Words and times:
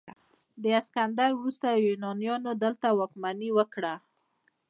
د 0.63 0.65
اسکندر 0.79 1.29
وروسته 1.39 1.67
یونانیانو 1.85 2.51
دلته 2.63 2.87
واکمني 2.91 3.49
وکړه 3.57 3.93